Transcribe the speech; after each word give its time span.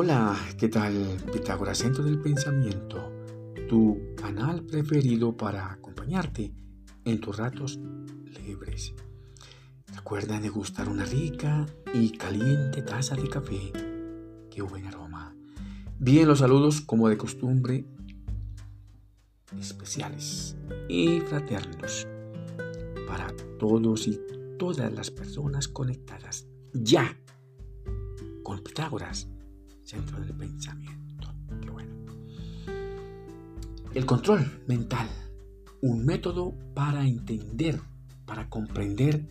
Hola, 0.00 0.38
¿qué 0.56 0.68
tal? 0.68 1.16
Pitágoras 1.32 1.78
Centro 1.78 2.04
del 2.04 2.20
Pensamiento, 2.20 3.10
tu 3.68 4.14
canal 4.14 4.62
preferido 4.62 5.36
para 5.36 5.72
acompañarte 5.72 6.52
en 7.04 7.20
tus 7.20 7.36
ratos 7.36 7.80
libres. 8.46 8.94
Recuerda 9.96 10.38
degustar 10.38 10.88
una 10.88 11.04
rica 11.04 11.66
y 11.92 12.12
caliente 12.12 12.82
taza 12.82 13.16
de 13.16 13.28
café. 13.28 13.72
¡Qué 14.48 14.62
buen 14.62 14.86
aroma! 14.86 15.34
Bien, 15.98 16.28
los 16.28 16.38
saludos 16.38 16.80
como 16.80 17.08
de 17.08 17.18
costumbre 17.18 17.84
especiales 19.58 20.56
y 20.88 21.18
fraternos 21.22 22.06
para 23.08 23.26
todos 23.58 24.06
y 24.06 24.20
todas 24.60 24.92
las 24.92 25.10
personas 25.10 25.66
conectadas 25.66 26.46
ya 26.72 27.18
con 28.44 28.62
Pitágoras, 28.62 29.28
centro 29.88 30.20
del 30.20 30.34
pensamiento. 30.34 31.32
Qué 31.62 31.70
bueno. 31.70 31.90
El 33.94 34.04
control 34.04 34.62
mental, 34.66 35.08
un 35.80 36.04
método 36.04 36.54
para 36.74 37.06
entender, 37.06 37.80
para 38.26 38.50
comprender 38.50 39.24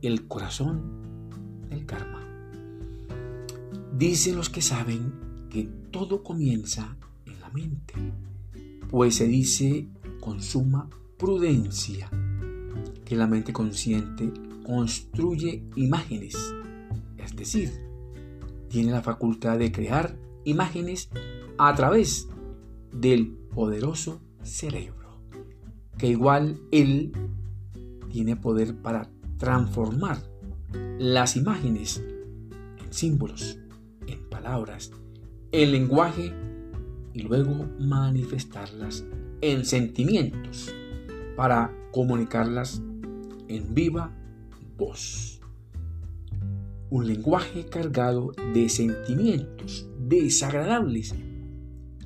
el 0.00 0.26
corazón 0.26 1.28
del 1.68 1.84
karma. 1.84 2.26
Dicen 3.98 4.36
los 4.36 4.48
que 4.48 4.62
saben 4.62 5.12
que 5.50 5.64
todo 5.90 6.22
comienza 6.22 6.96
en 7.26 7.38
la 7.38 7.50
mente, 7.50 7.92
pues 8.88 9.16
se 9.16 9.26
dice 9.26 9.86
con 10.18 10.40
suma 10.40 10.88
prudencia 11.18 12.08
que 13.04 13.16
la 13.16 13.26
mente 13.26 13.52
consciente 13.52 14.32
construye 14.64 15.62
imágenes, 15.76 16.36
es 17.18 17.36
decir, 17.36 17.91
tiene 18.72 18.90
la 18.90 19.02
facultad 19.02 19.58
de 19.58 19.70
crear 19.70 20.16
imágenes 20.44 21.10
a 21.58 21.74
través 21.74 22.28
del 22.90 23.28
poderoso 23.54 24.22
cerebro, 24.42 25.20
que 25.98 26.08
igual 26.08 26.58
él 26.72 27.12
tiene 28.10 28.34
poder 28.34 28.74
para 28.74 29.10
transformar 29.36 30.18
las 30.98 31.36
imágenes 31.36 32.02
en 32.82 32.92
símbolos, 32.92 33.58
en 34.06 34.26
palabras, 34.30 34.90
en 35.52 35.70
lenguaje 35.70 36.32
y 37.12 37.22
luego 37.22 37.66
manifestarlas 37.78 39.04
en 39.42 39.66
sentimientos 39.66 40.74
para 41.36 41.76
comunicarlas 41.92 42.80
en 43.48 43.74
viva 43.74 44.16
voz. 44.78 45.41
Un 46.92 47.06
lenguaje 47.06 47.64
cargado 47.64 48.32
de 48.52 48.68
sentimientos 48.68 49.88
desagradables 49.98 51.14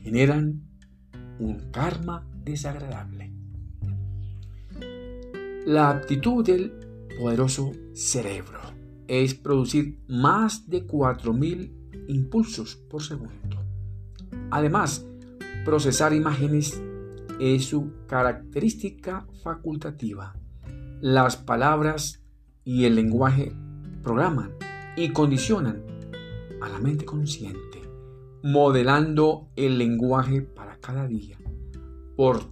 generan 0.00 0.60
un 1.38 1.70
karma 1.70 2.28
desagradable. 2.42 3.32
La 5.66 5.88
aptitud 5.88 6.44
del 6.44 6.72
poderoso 7.16 7.70
cerebro 7.94 8.58
es 9.06 9.34
producir 9.34 10.00
más 10.08 10.68
de 10.68 10.84
4.000 10.84 12.08
impulsos 12.08 12.74
por 12.74 13.04
segundo. 13.04 13.64
Además, 14.50 15.06
procesar 15.64 16.12
imágenes 16.12 16.82
es 17.38 17.66
su 17.66 17.92
característica 18.08 19.28
facultativa. 19.44 20.34
Las 21.00 21.36
palabras 21.36 22.24
y 22.64 22.84
el 22.86 22.96
lenguaje 22.96 23.52
programan 24.02 24.50
y 24.96 25.10
condicionan 25.10 25.82
a 26.60 26.68
la 26.68 26.78
mente 26.78 27.04
consciente, 27.04 27.82
modelando 28.42 29.48
el 29.56 29.78
lenguaje 29.78 30.42
para 30.42 30.76
cada 30.78 31.06
día. 31.06 31.38
Por 32.16 32.44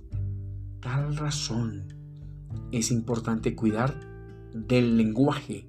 tal 0.80 1.16
razón, 1.16 1.94
es 2.72 2.90
importante 2.90 3.54
cuidar 3.54 3.94
del 4.54 4.96
lenguaje, 4.96 5.68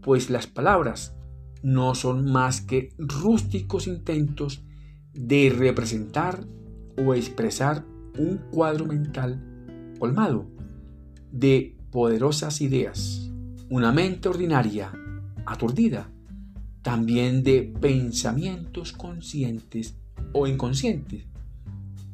pues 0.00 0.30
las 0.30 0.46
palabras 0.46 1.14
no 1.62 1.94
son 1.94 2.30
más 2.30 2.60
que 2.60 2.90
rústicos 2.98 3.86
intentos 3.86 4.64
de 5.12 5.54
representar 5.56 6.46
o 7.04 7.14
expresar 7.14 7.84
un 8.18 8.38
cuadro 8.50 8.86
mental 8.86 9.42
colmado 9.98 10.46
de 11.32 11.76
poderosas 11.90 12.60
ideas, 12.60 13.30
una 13.68 13.92
mente 13.92 14.28
ordinaria, 14.28 14.92
aturdida, 15.46 16.10
también 16.82 17.42
de 17.42 17.62
pensamientos 17.80 18.92
conscientes 18.92 19.96
o 20.32 20.46
inconscientes 20.46 21.24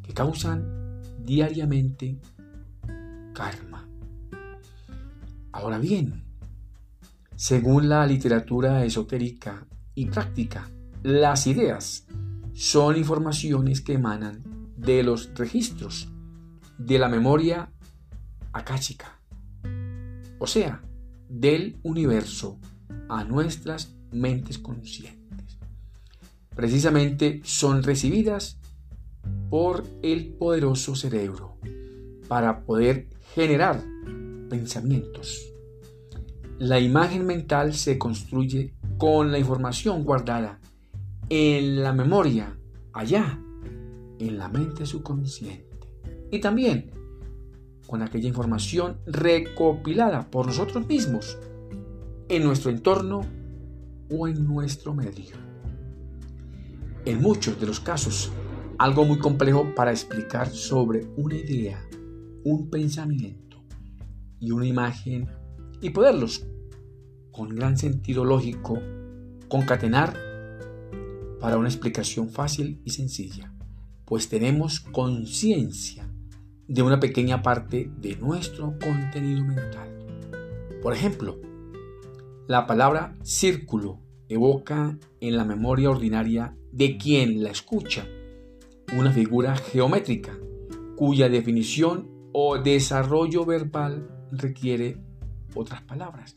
que 0.02 0.14
causan 0.14 1.00
diariamente 1.24 2.18
karma. 3.34 3.88
Ahora 5.52 5.78
bien, 5.78 6.24
según 7.36 7.88
la 7.88 8.06
literatura 8.06 8.84
esotérica 8.84 9.66
y 9.94 10.06
práctica, 10.06 10.70
las 11.02 11.46
ideas 11.46 12.06
son 12.54 12.96
informaciones 12.96 13.80
que 13.80 13.94
emanan 13.94 14.42
de 14.76 15.02
los 15.02 15.32
registros 15.34 16.08
de 16.78 16.98
la 16.98 17.08
memoria 17.08 17.70
akáshica, 18.52 19.20
o 20.38 20.46
sea, 20.46 20.82
del 21.28 21.78
universo 21.82 22.58
a 23.12 23.24
nuestras 23.24 23.94
mentes 24.10 24.56
conscientes. 24.58 25.58
Precisamente 26.56 27.42
son 27.44 27.82
recibidas 27.82 28.58
por 29.50 29.84
el 30.02 30.28
poderoso 30.28 30.96
cerebro 30.96 31.58
para 32.26 32.64
poder 32.64 33.08
generar 33.34 33.84
pensamientos. 34.48 35.52
La 36.58 36.80
imagen 36.80 37.26
mental 37.26 37.74
se 37.74 37.98
construye 37.98 38.72
con 38.96 39.30
la 39.30 39.38
información 39.38 40.04
guardada 40.04 40.58
en 41.28 41.82
la 41.82 41.92
memoria 41.92 42.56
allá 42.94 43.38
en 44.18 44.38
la 44.38 44.48
mente 44.48 44.86
subconsciente. 44.86 45.66
Y 46.30 46.40
también 46.40 46.90
con 47.86 48.00
aquella 48.00 48.28
información 48.28 48.96
recopilada 49.04 50.30
por 50.30 50.46
nosotros 50.46 50.86
mismos 50.86 51.36
en 52.36 52.44
nuestro 52.44 52.70
entorno 52.70 53.20
o 54.10 54.26
en 54.26 54.44
nuestro 54.44 54.94
medio. 54.94 55.36
En 57.04 57.20
muchos 57.20 57.60
de 57.60 57.66
los 57.66 57.80
casos, 57.80 58.32
algo 58.78 59.04
muy 59.04 59.18
complejo 59.18 59.74
para 59.74 59.90
explicar 59.90 60.48
sobre 60.48 61.06
una 61.16 61.36
idea, 61.36 61.80
un 62.44 62.68
pensamiento 62.70 63.62
y 64.40 64.50
una 64.50 64.66
imagen 64.66 65.28
y 65.80 65.90
poderlos, 65.90 66.46
con 67.30 67.50
gran 67.50 67.76
sentido 67.76 68.24
lógico, 68.24 68.78
concatenar 69.48 70.16
para 71.40 71.56
una 71.56 71.68
explicación 71.68 72.30
fácil 72.30 72.80
y 72.84 72.90
sencilla 72.90 73.52
pues 74.12 74.28
tenemos 74.28 74.80
conciencia 74.80 76.06
de 76.68 76.82
una 76.82 77.00
pequeña 77.00 77.42
parte 77.42 77.90
de 77.96 78.14
nuestro 78.16 78.78
contenido 78.78 79.42
mental. 79.42 79.88
Por 80.82 80.92
ejemplo, 80.92 81.40
la 82.48 82.66
palabra 82.66 83.14
círculo 83.22 84.00
evoca 84.28 84.98
en 85.20 85.36
la 85.36 85.44
memoria 85.44 85.90
ordinaria 85.90 86.56
de 86.72 86.96
quien 86.96 87.42
la 87.42 87.50
escucha 87.50 88.06
una 88.96 89.12
figura 89.12 89.56
geométrica 89.56 90.36
cuya 90.96 91.28
definición 91.28 92.08
o 92.32 92.58
desarrollo 92.58 93.44
verbal 93.44 94.08
requiere 94.32 94.98
otras 95.54 95.82
palabras 95.82 96.36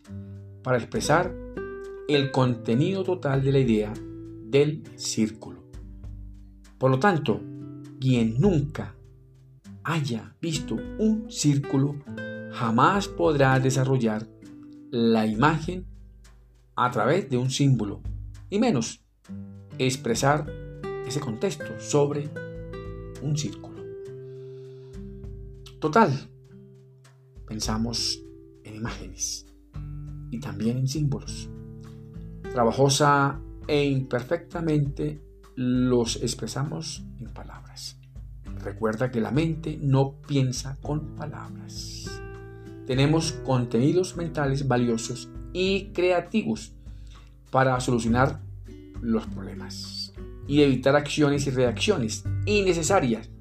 para 0.63 0.77
expresar 0.77 1.33
el 2.07 2.31
contenido 2.31 3.03
total 3.03 3.43
de 3.43 3.51
la 3.51 3.59
idea 3.59 3.93
del 4.45 4.83
círculo. 4.95 5.63
Por 6.77 6.91
lo 6.91 6.99
tanto, 6.99 7.41
quien 7.99 8.39
nunca 8.39 8.95
haya 9.83 10.35
visto 10.41 10.75
un 10.99 11.31
círculo 11.31 11.95
jamás 12.51 13.07
podrá 13.07 13.59
desarrollar 13.59 14.27
la 14.91 15.25
imagen 15.25 15.85
a 16.75 16.91
través 16.91 17.29
de 17.29 17.37
un 17.37 17.49
símbolo 17.49 18.01
y 18.49 18.59
menos 18.59 19.03
expresar 19.77 20.45
ese 21.05 21.19
contexto 21.19 21.79
sobre 21.79 22.29
un 23.21 23.37
círculo. 23.37 23.75
Total, 25.79 26.11
pensamos 27.47 28.21
en 28.63 28.75
imágenes 28.75 29.45
y 30.31 30.39
también 30.39 30.77
en 30.77 30.87
símbolos. 30.87 31.49
Trabajosa 32.51 33.39
e 33.67 33.85
imperfectamente 33.85 35.21
los 35.55 36.17
expresamos 36.17 37.05
en 37.19 37.33
palabras. 37.33 37.99
Recuerda 38.63 39.11
que 39.11 39.21
la 39.21 39.31
mente 39.31 39.77
no 39.81 40.19
piensa 40.27 40.77
con 40.81 41.15
palabras. 41.15 42.21
Tenemos 42.87 43.33
contenidos 43.43 44.15
mentales 44.15 44.67
valiosos 44.67 45.29
y 45.57 45.93
creativos 45.93 46.73
para 47.49 47.79
solucionar 47.79 48.41
los 49.01 49.25
problemas. 49.27 50.11
y 50.47 50.61
evitar 50.61 50.95
acciones 50.95 51.47
y 51.47 51.49
reacciones 51.49 52.23
innecesarias, 52.45 53.31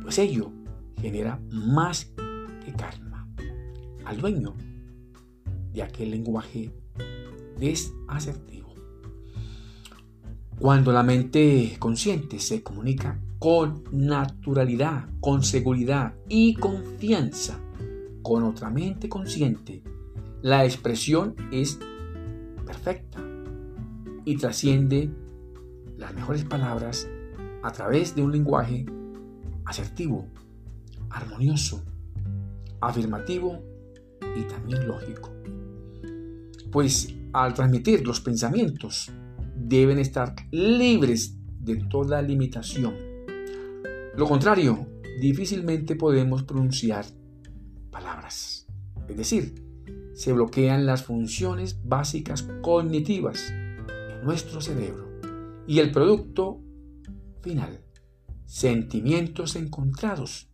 pues 0.00 0.18
ello 0.18 0.50
genera 0.98 1.38
más 1.50 2.10
que 2.64 2.72
karma 2.72 3.28
al 4.06 4.18
dueño 4.18 4.54
de 5.74 5.82
aquel 5.82 6.12
lenguaje 6.12 6.72
desasertivo. 7.58 8.72
Cuando 10.58 10.90
la 10.90 11.02
mente 11.02 11.76
consciente 11.78 12.38
se 12.38 12.62
comunica 12.62 13.20
con 13.38 13.84
naturalidad, 13.92 15.10
con 15.20 15.42
seguridad 15.42 16.14
y 16.30 16.54
confianza 16.54 17.60
con 18.22 18.42
otra 18.44 18.70
mente 18.70 19.10
consciente, 19.10 19.82
la 20.46 20.64
expresión 20.64 21.34
es 21.50 21.76
perfecta 22.64 23.20
y 24.24 24.36
trasciende 24.36 25.10
las 25.98 26.14
mejores 26.14 26.44
palabras 26.44 27.08
a 27.64 27.72
través 27.72 28.14
de 28.14 28.22
un 28.22 28.30
lenguaje 28.30 28.86
asertivo, 29.64 30.28
armonioso, 31.10 31.82
afirmativo 32.80 33.60
y 34.36 34.42
también 34.42 34.86
lógico. 34.86 35.32
Pues 36.70 37.12
al 37.32 37.52
transmitir 37.52 38.06
los 38.06 38.20
pensamientos 38.20 39.10
deben 39.56 39.98
estar 39.98 40.32
libres 40.52 41.36
de 41.58 41.74
toda 41.90 42.22
limitación. 42.22 42.94
Lo 44.16 44.28
contrario, 44.28 44.86
difícilmente 45.20 45.96
podemos 45.96 46.44
pronunciar 46.44 47.04
palabras. 47.90 48.68
Es 49.08 49.16
decir, 49.16 49.65
se 50.16 50.32
bloquean 50.32 50.86
las 50.86 51.04
funciones 51.04 51.78
básicas 51.84 52.48
cognitivas 52.62 53.50
en 53.50 54.24
nuestro 54.24 54.62
cerebro 54.62 55.20
y 55.66 55.78
el 55.78 55.92
producto 55.92 56.62
final, 57.42 57.84
sentimientos 58.46 59.56
encontrados 59.56 60.48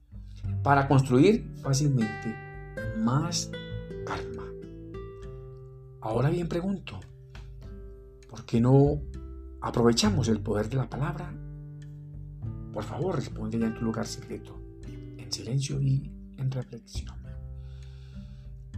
para 0.65 0.89
construir 0.89 1.49
fácilmente 1.63 2.35
más 2.99 3.53
karma. 4.05 4.43
Ahora 6.01 6.29
bien 6.29 6.49
pregunto, 6.49 6.99
¿por 8.29 8.45
qué 8.45 8.61
no 8.61 9.01
aprovechamos 9.61 10.27
el 10.27 10.41
poder 10.41 10.69
de 10.71 10.77
la 10.77 10.91
palabra? 10.91 11.33
Por 12.73 12.83
favor, 12.83 13.15
responde 13.15 13.61
ya 13.61 13.67
en 13.67 13.75
tu 13.77 13.85
lugar 13.85 14.09
secreto, 14.09 14.61
en 15.19 15.31
silencio 15.31 15.81
y 15.81 16.11
en 16.37 16.51
reflexión. 16.51 17.22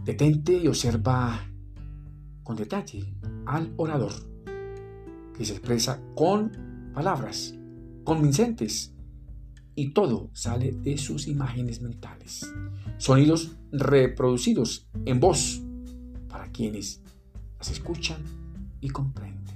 Detente 0.05 0.55
y 0.55 0.67
observa 0.67 1.49
con 2.43 2.55
detalle 2.55 3.11
al 3.47 3.73
orador 3.75 4.13
que 5.35 5.43
se 5.43 5.53
expresa 5.53 5.99
con 6.13 6.91
palabras 6.93 7.55
convincentes 8.03 8.93
y 9.73 9.93
todo 9.93 10.29
sale 10.31 10.73
de 10.73 10.99
sus 10.99 11.27
imágenes 11.27 11.81
mentales. 11.81 12.47
Sonidos 12.99 13.57
reproducidos 13.71 14.87
en 15.05 15.19
voz 15.19 15.63
para 16.29 16.51
quienes 16.51 17.01
las 17.57 17.71
escuchan 17.71 18.21
y 18.81 18.89
comprenden. 18.89 19.55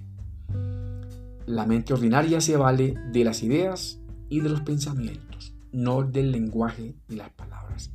La 1.45 1.68
mente 1.68 1.94
ordinaria 1.94 2.42
se 2.42 2.57
vale 2.57 2.95
de 3.12 3.24
las 3.24 3.44
ideas 3.44 4.02
y 4.30 4.40
de 4.40 4.50
los 4.50 4.62
pensamientos, 4.62 5.54
no 5.72 6.02
del 6.02 6.31
lenguaje 6.31 6.95
y 7.07 7.18
las 7.18 7.30
palabras. 7.30 7.92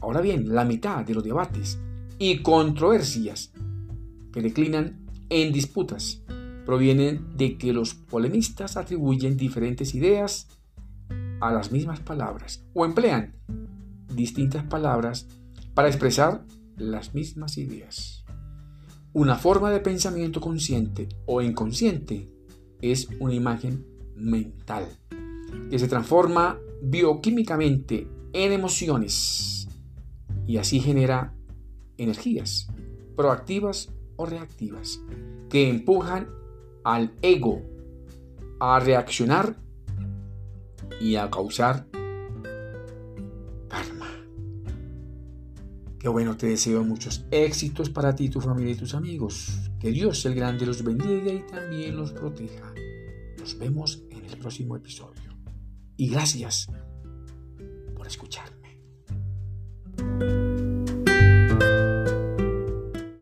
Ahora 0.00 0.20
bien, 0.20 0.54
la 0.54 0.64
mitad 0.64 1.04
de 1.04 1.14
los 1.14 1.24
debates 1.24 1.78
y 2.18 2.42
controversias 2.42 3.52
que 4.32 4.42
declinan 4.42 5.06
en 5.28 5.52
disputas 5.52 6.22
provienen 6.64 7.36
de 7.36 7.56
que 7.56 7.72
los 7.72 7.94
polemistas 7.94 8.76
atribuyen 8.76 9.36
diferentes 9.36 9.94
ideas 9.94 10.48
a 11.40 11.52
las 11.52 11.72
mismas 11.72 12.00
palabras 12.00 12.64
o 12.74 12.84
emplean 12.84 13.34
distintas 14.14 14.64
palabras 14.64 15.28
para 15.74 15.88
expresar 15.88 16.44
las 16.76 17.14
mismas 17.14 17.56
ideas. 17.56 18.24
Una 19.12 19.36
forma 19.36 19.70
de 19.70 19.80
pensamiento 19.80 20.40
consciente 20.40 21.08
o 21.26 21.40
inconsciente 21.40 22.28
es 22.82 23.08
una 23.18 23.34
imagen 23.34 23.86
mental 24.14 24.86
que 25.70 25.78
se 25.78 25.88
transforma 25.88 26.58
bioquímicamente 26.82 28.06
en 28.32 28.52
emociones 28.52 29.57
y 30.48 30.56
así 30.56 30.80
genera 30.80 31.34
energías 31.98 32.68
proactivas 33.14 33.92
o 34.16 34.24
reactivas 34.24 35.00
que 35.50 35.68
empujan 35.68 36.28
al 36.84 37.14
ego 37.20 37.62
a 38.58 38.80
reaccionar 38.80 39.56
y 41.00 41.16
a 41.16 41.30
causar 41.30 41.86
karma. 43.68 44.08
Qué 45.98 46.08
bueno, 46.08 46.36
te 46.36 46.46
deseo 46.46 46.82
muchos 46.82 47.26
éxitos 47.30 47.90
para 47.90 48.16
ti, 48.16 48.30
tu 48.30 48.40
familia 48.40 48.72
y 48.72 48.76
tus 48.76 48.94
amigos. 48.94 49.70
Que 49.78 49.90
Dios 49.90 50.24
el 50.24 50.34
Grande 50.34 50.64
los 50.64 50.82
bendiga 50.82 51.30
y 51.30 51.46
también 51.46 51.94
los 51.94 52.12
proteja. 52.12 52.72
Nos 53.38 53.58
vemos 53.58 54.02
en 54.10 54.24
el 54.24 54.38
próximo 54.38 54.76
episodio. 54.76 55.36
Y 55.98 56.08
gracias 56.08 56.68
por 57.94 58.06
escuchar. 58.06 58.57